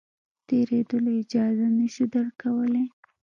تېرېدلو 0.47 1.11
اجازه 1.21 1.67
نه 1.77 1.87
شو 1.93 2.05
درکولای. 2.13 2.85